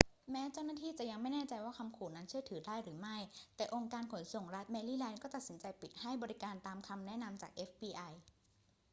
[0.31, 3.17] แม้เจ้าหน้าที่จะยังไม่แน่ใจว่าคำขู่นั้นเชื่อถือได้หรือไม่
[3.55, 8.11] แต่องค์การขนส่งรัฐแมรี่แลนด์ก็ตัดสินใจปิดให้บริการตามคำแนะนำจาก fbi